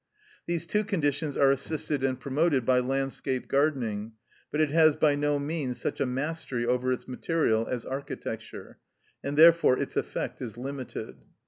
[0.47, 4.13] These two conditions are assisted and promoted by landscape gardening,
[4.51, 8.79] but it has by no means such a mastery over its material as architecture,
[9.23, 11.17] and therefore its effect is limited.